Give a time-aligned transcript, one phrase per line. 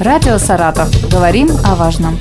[0.00, 0.88] Радио «Саратов».
[1.10, 2.16] Говорим о важном.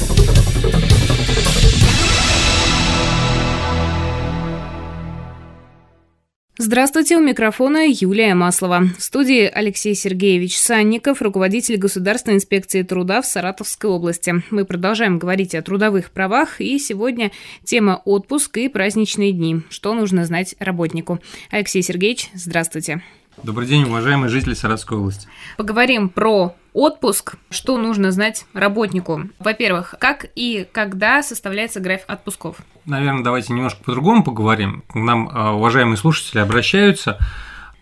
[6.58, 8.86] Здравствуйте, у микрофона Юлия Маслова.
[8.98, 14.42] В студии Алексей Сергеевич Санников, руководитель Государственной инспекции труда в Саратовской области.
[14.50, 17.32] Мы продолжаем говорить о трудовых правах, и сегодня
[17.64, 19.62] тема отпуск и праздничные дни.
[19.70, 21.20] Что нужно знать работнику?
[21.52, 23.04] Алексей Сергеевич, здравствуйте.
[23.44, 25.28] Добрый день, уважаемые жители Саратовской области.
[25.58, 27.36] Поговорим про отпуск.
[27.50, 29.24] Что нужно знать работнику?
[29.40, 32.58] Во-первых, как и когда составляется график отпусков?
[32.86, 34.84] Наверное, давайте немножко по-другому поговорим.
[34.88, 37.18] К нам а, уважаемые слушатели обращаются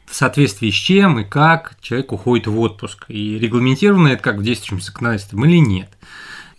[0.05, 3.05] в соответствии с чем и как человек уходит в отпуск.
[3.09, 5.89] И регламентировано это как в действующем законодательстве или нет.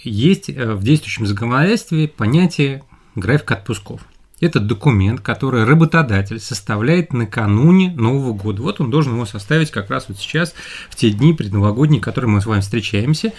[0.00, 4.02] Есть э, в действующем законодательстве понятие графика отпусков.
[4.38, 8.62] Это документ, который работодатель составляет накануне Нового года.
[8.62, 10.54] Вот он должен его составить как раз вот сейчас,
[10.90, 13.32] в те дни предновогодние, которые мы с вами встречаемся.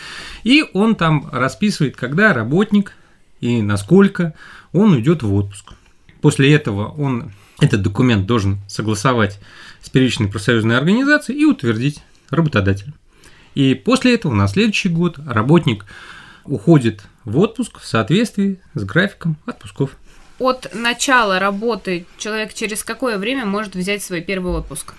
[0.44, 2.94] И он там расписывает, когда работник
[3.42, 4.34] и насколько
[4.74, 5.74] он уйдет в отпуск.
[6.22, 9.40] После этого он этот документ должен согласовать
[9.82, 12.94] с первичной профсоюзной организацией и утвердить работодатель.
[13.54, 15.86] И после этого на следующий год работник
[16.44, 19.92] уходит в отпуск в соответствии с графиком отпусков
[20.40, 24.94] от начала работы человек через какое время может взять свой первый отпуск?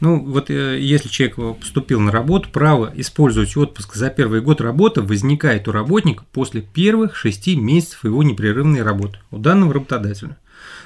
[0.00, 5.02] Ну, вот э, если человек поступил на работу, право использовать отпуск за первый год работы
[5.02, 10.38] возникает у работника после первых шести месяцев его непрерывной работы у данного работодателя.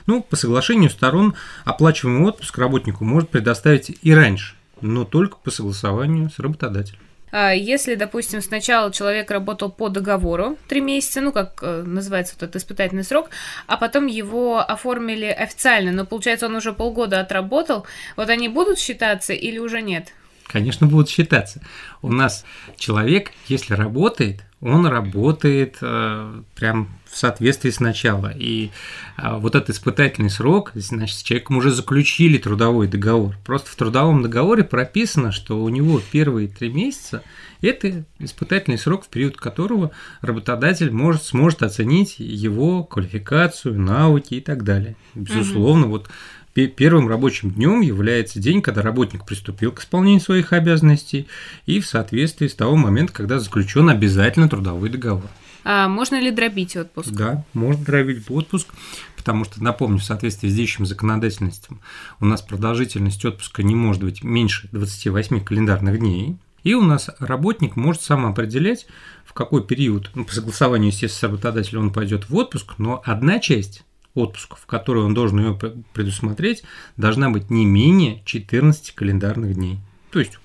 [0.06, 6.30] Ну, по соглашению сторон оплачиваемый отпуск работнику может предоставить и раньше, но только по согласованию
[6.30, 7.00] с работодателем.
[7.36, 12.44] А если, допустим, сначала человек работал по договору три месяца, ну, как э, называется вот
[12.44, 13.28] этот испытательный срок,
[13.66, 19.32] а потом его оформили официально, но, получается, он уже полгода отработал, вот они будут считаться
[19.32, 20.12] или уже нет?
[20.47, 21.61] Конечно, будут считаться.
[22.03, 22.45] У нас
[22.77, 28.33] человек, если работает, он работает э, прям в соответствии с начала.
[28.34, 28.70] И
[29.19, 33.36] э, вот этот испытательный срок, значит, с человеком уже заключили трудовой договор.
[33.45, 37.23] Просто в трудовом договоре прописано, что у него первые три месяца
[37.61, 39.91] это испытательный срок, в период которого
[40.23, 44.97] работодатель может, сможет оценить его квалификацию, навыки и так далее.
[45.14, 45.91] Безусловно, угу.
[45.91, 46.11] вот
[46.55, 51.27] Первым рабочим днем является день, когда работник приступил к исполнению своих обязанностей
[51.67, 55.29] и в соответствии с того момента, когда заключен обязательно трудовой договор.
[55.65, 57.11] А можно ли дробить отпуск?
[57.11, 58.69] Да, можно дробить отпуск,
[59.17, 61.81] потому что, напомню, в соответствии с действующим законодательством
[62.20, 66.36] у нас продолжительность отпуска не может быть меньше 28 календарных дней.
[66.63, 68.86] И у нас работник может сам определять,
[69.25, 73.39] в какой период, ну, по согласованию, естественно, с работодателем он пойдет в отпуск, но одна
[73.39, 75.58] часть отпусков, которые он должен ее
[75.92, 76.63] предусмотреть,
[76.97, 79.79] должна быть не менее 14 календарных дней.
[80.11, 80.39] То есть,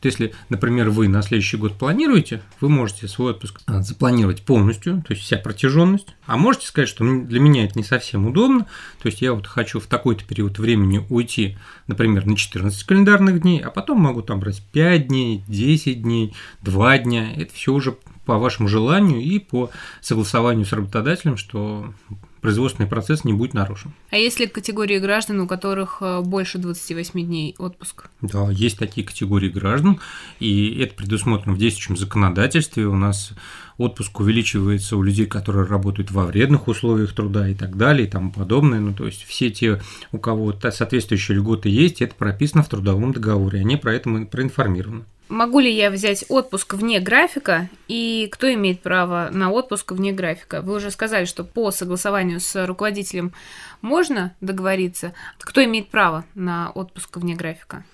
[0.00, 5.04] вот если, например, вы на следующий год планируете, вы можете свой отпуск а, запланировать полностью,
[5.06, 8.66] то есть вся протяженность, а можете сказать, что для меня это не совсем удобно,
[9.02, 13.60] то есть я вот хочу в такой-то период времени уйти, например, на 14 календарных дней,
[13.60, 18.38] а потом могу там брать 5 дней, 10 дней, 2 дня, это все уже по
[18.38, 19.70] вашему желанию и по
[20.00, 21.92] согласованию с работодателем, что
[22.40, 23.92] производственный процесс не будет нарушен.
[24.10, 28.08] А есть ли категории граждан, у которых э, больше 28 дней отпуск?
[28.20, 30.00] Да, есть такие категории граждан,
[30.38, 32.86] и это предусмотрено в действующем законодательстве.
[32.86, 33.32] У нас
[33.78, 38.32] отпуск увеличивается у людей, которые работают во вредных условиях труда и так далее и тому
[38.32, 38.80] подобное.
[38.80, 39.80] Ну, то есть все те,
[40.12, 45.04] у кого соответствующие льготы есть, это прописано в трудовом договоре, они про это проинформированы.
[45.30, 50.60] Могу ли я взять отпуск вне графика и кто имеет право на отпуск вне графика?
[50.60, 53.32] Вы уже сказали, что по согласованию с руководителем
[53.80, 55.14] можно договориться.
[55.38, 57.84] Кто имеет право на отпуск вне графика?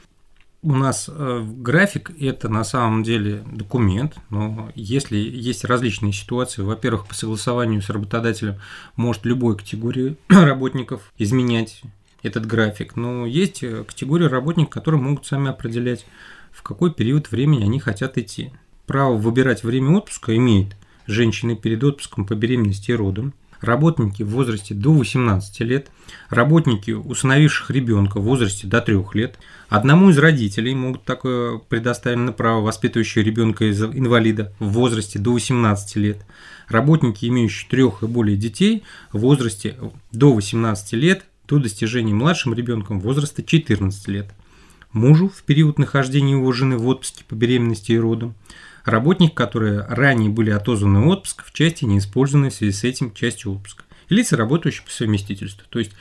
[0.62, 7.06] У нас э, график– это на самом деле документ, но если есть различные ситуации, во-первых,
[7.06, 8.56] по согласованию с работодателем
[8.96, 11.82] может любой категории работников изменять
[12.22, 16.06] этот график, но есть э, категории работников, которые могут сами определять
[16.56, 18.50] в какой период времени они хотят идти.
[18.86, 20.74] Право выбирать время отпуска имеет
[21.06, 25.90] женщины перед отпуском по беременности и родам, работники в возрасте до 18 лет,
[26.30, 29.38] работники, усыновивших ребенка в возрасте до 3 лет,
[29.68, 35.96] одному из родителей могут такое предоставлено право, воспитывающего ребенка из инвалида в возрасте до 18
[35.96, 36.24] лет,
[36.68, 38.82] работники, имеющие трех и более детей
[39.12, 39.76] в возрасте
[40.10, 44.30] до 18 лет до достижения младшим ребенком возраста 14 лет–
[44.96, 48.34] мужу в период нахождения его жены в отпуске по беременности и родам,
[48.84, 53.12] работник, которые ранее были отозваны в отпуск в части, не использованной в связи с этим
[53.12, 55.64] частью отпуска, и лица, работающие по совместительству.
[55.68, 55.92] То есть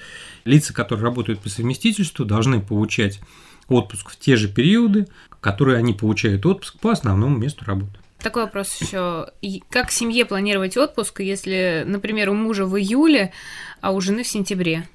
[0.45, 3.19] лица, которые работают по совместительству, должны получать
[3.67, 5.07] отпуск в те же периоды,
[5.41, 7.99] которые они получают отпуск по основному месту работы.
[8.19, 9.27] Такой вопрос еще.
[9.69, 13.33] Как семье планировать отпуск, если, например, у мужа в июле,
[13.81, 14.87] а у жены в сентябре?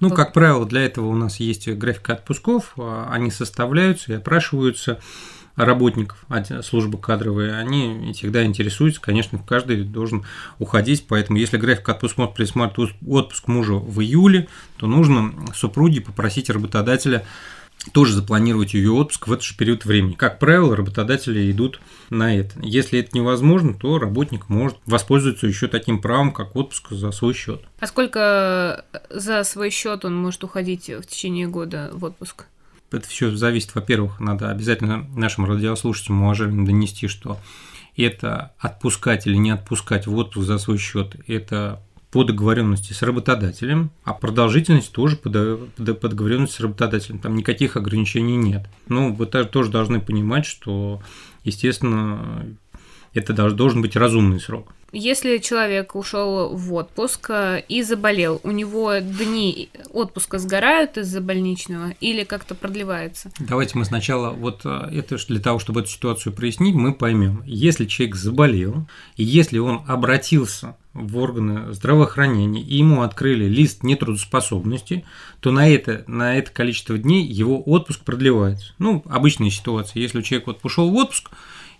[0.00, 5.00] Ну, как правило, для этого у нас есть график отпусков, а, они составляются и опрашиваются
[5.56, 6.24] работников
[6.62, 10.24] службы кадровые, они всегда интересуются, конечно, каждый должен
[10.58, 17.24] уходить, поэтому если график отпусков предусматривает отпуск мужа в июле, то нужно супруге попросить работодателя
[17.92, 20.14] тоже запланировать ее отпуск в этот же период времени.
[20.14, 21.80] Как правило, работодатели идут
[22.10, 22.58] на это.
[22.62, 27.62] Если это невозможно, то работник может воспользоваться еще таким правом, как отпуск за свой счет.
[27.80, 32.46] А сколько за свой счет он может уходить в течение года в отпуск?
[32.90, 37.38] Это все зависит, во-первых, надо обязательно нашим радиослушателям уважаемым донести, что
[37.96, 41.82] это отпускать или не отпускать в отпуск за свой счет, это
[42.16, 47.18] по договоренности с работодателем, а продолжительность тоже по, по договоренности с работодателем.
[47.18, 48.66] Там никаких ограничений нет.
[48.88, 51.02] Ну, вы тоже должны понимать, что,
[51.44, 52.46] естественно,
[53.12, 54.72] это должен быть разумный срок.
[54.92, 61.90] Если человек ушел в отпуск э, и заболел, у него дни отпуска сгорают из-за больничного
[62.00, 63.30] или как-то продлевается?
[63.38, 67.42] Давайте мы сначала вот э, это для того, чтобы эту ситуацию прояснить, мы поймем.
[67.44, 68.86] Если человек заболел,
[69.16, 75.04] и если он обратился в органы здравоохранения и ему открыли лист нетрудоспособности,
[75.40, 78.72] то на это, на это количество дней его отпуск продлевается.
[78.78, 80.00] Ну, обычная ситуация.
[80.00, 81.30] Если человек вот ушел в отпуск,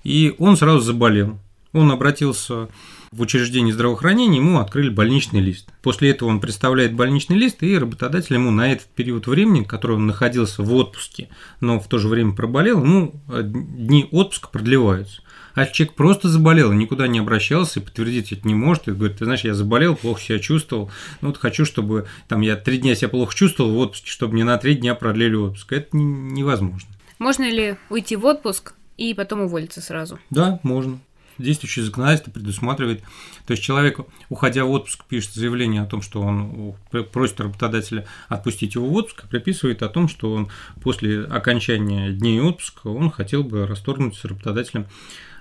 [0.04, 1.38] и он сразу заболел,
[1.72, 2.68] он обратился
[3.12, 5.68] в учреждение здравоохранения, ему открыли больничный лист.
[5.82, 10.06] После этого он представляет больничный лист, и работодатель ему на этот период времени, который он
[10.06, 11.28] находился в отпуске,
[11.60, 15.22] но в то же время проболел, ему э, дни отпуска продлеваются.
[15.56, 19.16] А человек просто заболел и никуда не обращался, и подтвердить это не может, и говорит,
[19.16, 20.90] ты знаешь, я заболел, плохо себя чувствовал,
[21.22, 24.44] ну вот хочу, чтобы там я три дня себя плохо чувствовал в отпуске, чтобы мне
[24.44, 25.72] на три дня продлили отпуск.
[25.72, 26.90] Это невозможно.
[27.18, 30.18] Можно ли уйти в отпуск и потом уволиться сразу?
[30.28, 31.00] Да, можно
[31.38, 33.02] действующее законодательство предусматривает.
[33.46, 36.74] То есть человек, уходя в отпуск, пишет заявление о том, что он
[37.12, 40.50] просит работодателя отпустить его в отпуск, а приписывает о том, что он
[40.82, 44.86] после окончания дней отпуска он хотел бы расторгнуть с работодателем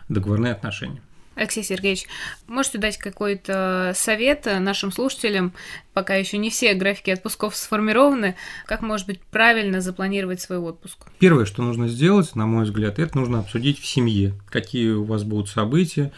[0.09, 1.01] договорные отношения.
[1.35, 2.05] Алексей Сергеевич,
[2.47, 5.51] можете дать какой-то совет нашим слушателям,
[5.93, 8.35] пока еще не все графики отпусков сформированы,
[8.65, 10.97] как, может быть, правильно запланировать свой отпуск?
[11.19, 15.25] Первое, что нужно сделать, на мой взгляд, это нужно обсудить в семье, какие у вас
[15.25, 16.13] будут события,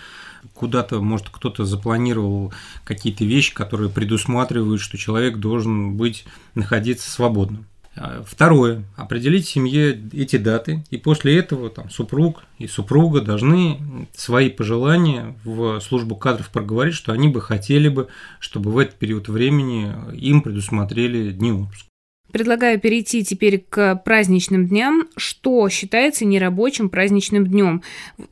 [0.54, 2.54] куда-то, может, кто-то запланировал
[2.84, 7.66] какие-то вещи, которые предусматривают, что человек должен быть, находиться свободным.
[7.98, 8.84] А, второе.
[8.96, 15.36] Определить в семье эти даты, и после этого там, супруг и супруга должны свои пожелания
[15.44, 18.08] в службу кадров проговорить, что они бы хотели бы,
[18.40, 21.88] чтобы в этот период времени им предусмотрели дни отпуска.
[22.32, 25.08] Предлагаю перейти теперь к праздничным дням.
[25.16, 27.82] Что считается нерабочим праздничным днем?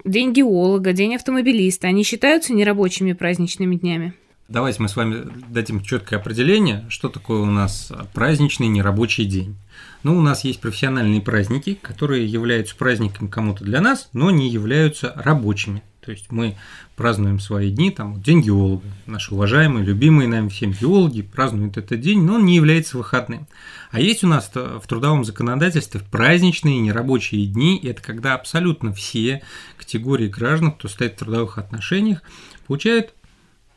[0.04, 4.14] День геолога, день автомобилиста, они считаются нерабочими праздничными днями?
[4.48, 9.56] Давайте мы с вами дадим четкое определение, что такое у нас праздничный нерабочий день.
[10.04, 15.14] Ну, у нас есть профессиональные праздники, которые являются праздником кому-то для нас, но не являются
[15.16, 15.82] рабочими.
[16.00, 16.56] То есть мы
[16.96, 18.86] празднуем свои дни, там, День геолога.
[19.08, 23.48] Наши уважаемые, любимые нами всем геологи празднуют этот день, но он не является выходным.
[23.90, 27.80] А есть у нас в трудовом законодательстве праздничные нерабочие дни.
[27.80, 29.42] И это когда абсолютно все
[29.76, 32.22] категории граждан, кто стоит в трудовых отношениях,
[32.68, 33.16] получают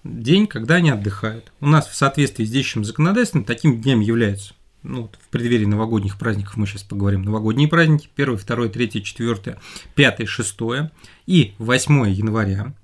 [0.04, 1.52] день, когда они отдыхают.
[1.60, 6.56] У нас в соответствии с действующим законодательством таким днем является ну, в преддверии новогодних праздников
[6.56, 9.58] мы сейчас поговорим, новогодние праздники, 1, 2, 3, 4,
[9.94, 10.56] 5, 6
[11.26, 12.74] и 8 января.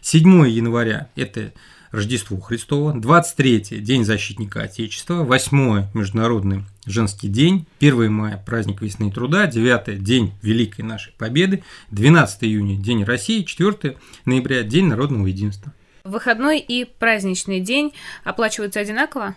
[0.00, 1.52] 7 января– это
[1.90, 9.12] Рождество Христово, 23– День защитника Отечества, 8– Международный женский день, 1 мая– праздник весны и
[9.12, 13.96] труда, 9– День Великой нашей Победы, 12 июня– День России, 4
[14.26, 15.72] ноября– День народного единства.
[16.08, 17.92] Выходной и праздничный день
[18.24, 19.36] оплачиваются одинаково?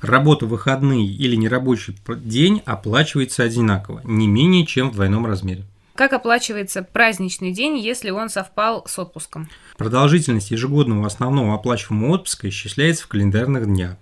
[0.00, 5.64] Работа в выходные или нерабочий день оплачивается одинаково, не менее чем в двойном размере.
[5.94, 9.48] Как оплачивается праздничный день, если он совпал с отпуском?
[9.76, 13.96] Продолжительность ежегодного основного оплачиваемого отпуска исчисляется в календарных днях.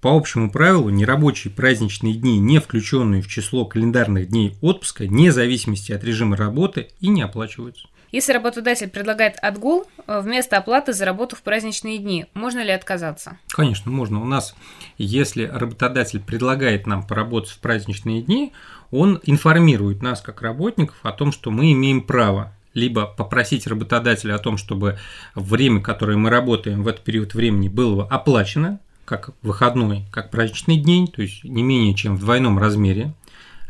[0.00, 5.92] По общему правилу, нерабочие праздничные дни, не включенные в число календарных дней отпуска, вне зависимости
[5.92, 7.86] от режима работы, и не оплачиваются.
[8.14, 13.38] Если работодатель предлагает отгул э, вместо оплаты за работу в праздничные дни, можно ли отказаться?
[13.48, 14.22] Конечно, можно.
[14.22, 14.54] У нас,
[14.98, 18.52] если работодатель предлагает нам поработать в праздничные дни,
[18.92, 24.38] он информирует нас, как работников, о том, что мы имеем право либо попросить работодателя о
[24.38, 24.96] том, чтобы
[25.34, 31.08] время, которое мы работаем в этот период времени, было оплачено, как выходной, как праздничный день,
[31.08, 33.12] то есть не менее чем в двойном размере,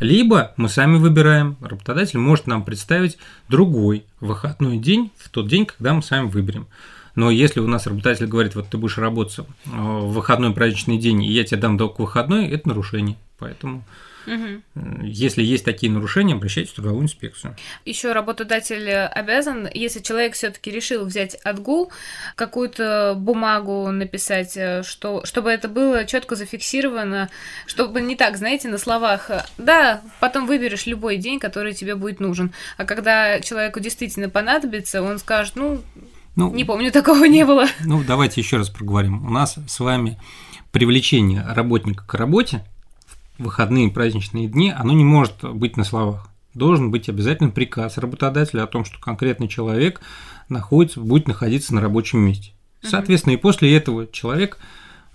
[0.01, 5.95] Либо мы сами выбираем, работодатель может нам представить другой выходной день в тот день, когда
[5.95, 6.67] мы сами выберем.
[7.15, 11.33] Но если у нас работодатель говорит, вот ты будешь работать в выходной праздничный день, и
[11.33, 13.17] я тебе дам только выходной, это нарушение.
[13.45, 13.85] Поэтому
[14.27, 15.03] Угу.
[15.03, 17.57] Если есть такие нарушения, обращайтесь в трудовую инспекцию.
[17.85, 21.93] Еще работодатель обязан, если человек все-таки решил взять отгул,
[22.35, 27.29] какую-то бумагу написать, э, что, чтобы это было четко зафиксировано,
[27.67, 32.53] чтобы не так, знаете, на словах, да, потом выберешь любой день, который тебе будет нужен.
[32.79, 35.83] А когда человеку действительно понадобится, он скажет, ну,
[36.37, 37.67] ну не помню, такого не было.
[37.85, 39.27] Ну, давайте еще раз проговорим.
[39.27, 40.19] У нас с вами
[40.73, 42.65] привлечение работника к работе
[43.39, 46.29] выходные праздничные дни, оно не может быть на словах.
[46.55, 50.01] Должен быть обязательно приказ работодателя о том, что конкретный человек
[50.49, 52.53] находится, будет находиться на рабочем месте.
[52.83, 54.59] Соответственно, и после этого человек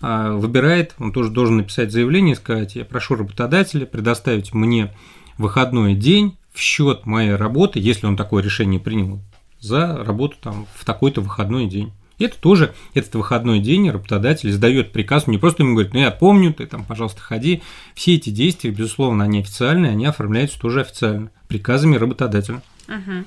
[0.01, 4.93] а, выбирает, он тоже должен написать заявление и сказать, я прошу работодателя предоставить мне
[5.37, 9.19] выходной день в счет моей работы, если он такое решение принял,
[9.59, 11.93] за работу там в такой-то выходной день.
[12.19, 16.53] Это тоже, этот выходной день работодатель издает приказ, не просто ему говорит, ну я помню,
[16.53, 17.61] ты там, пожалуйста, ходи.
[17.95, 22.61] Все эти действия, безусловно, они официальные, они оформляются тоже официально, приказами работодателя.
[22.87, 23.25] Угу.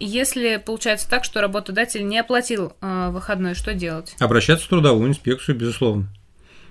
[0.00, 4.16] Если получается так, что работодатель не оплатил э, выходной, что делать?
[4.18, 6.08] Обращаться в трудовую инспекцию, безусловно.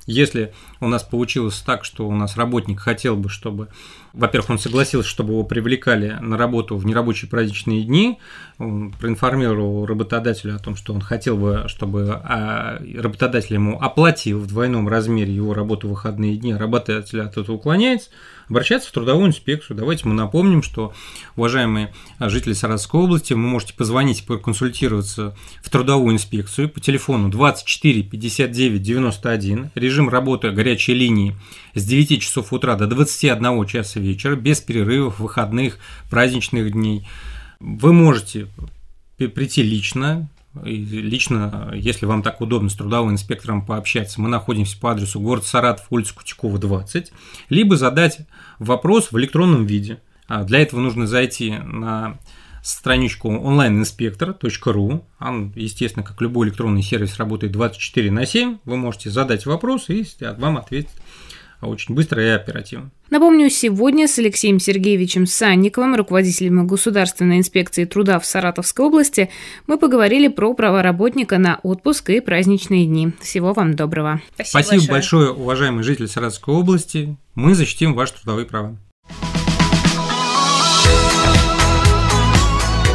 [0.07, 3.67] Если у нас получилось так, что у нас работник хотел бы, чтобы,
[4.13, 8.19] во-первых, он согласился, чтобы его привлекали на работу в нерабочие праздничные дни,
[8.57, 14.47] он проинформировал работодателя о том, что он хотел бы, чтобы а, работодатель ему оплатил в
[14.47, 18.09] двойном размере его работу в выходные дни, а работодатель от этого уклоняется,
[18.49, 19.77] обращаться в трудовую инспекцию.
[19.77, 20.93] Давайте мы напомним, что,
[21.35, 28.03] уважаемые жители Саратовской области, вы можете позвонить и проконсультироваться в трудовую инспекцию по телефону 24
[28.03, 31.35] 59 91, режим работы горячей линии
[31.75, 35.77] с 9 часов утра до 21 часа вечера, без перерывов, выходных,
[36.09, 37.07] праздничных дней.
[37.59, 38.47] Вы можете
[39.17, 40.29] прийти лично,
[40.63, 45.85] лично, если вам так удобно с трудовым инспектором пообщаться, мы находимся по адресу город Саратов,
[45.89, 47.11] улица Кутякова, 20,
[47.49, 48.19] либо задать
[48.57, 49.99] вопрос в электронном виде.
[50.27, 52.17] А для этого нужно зайти на
[52.63, 55.05] страничку онлайн-инспектор.ру.
[55.19, 58.59] Он, естественно, как любой электронный сервис, работает 24 на 7.
[58.65, 60.05] Вы можете задать вопрос, и
[60.37, 60.91] вам ответят
[61.61, 62.91] очень быстро и оперативно.
[63.09, 69.29] Напомню, сегодня с Алексеем Сергеевичем Санниковым, руководителем Государственной инспекции труда в Саратовской области,
[69.67, 73.11] мы поговорили про права работника на отпуск и праздничные дни.
[73.21, 74.21] Всего вам доброго.
[74.33, 74.91] Спасибо, Спасибо большое.
[74.91, 77.17] большое, уважаемые жители Саратовской области.
[77.35, 78.77] Мы защитим ваши трудовые права.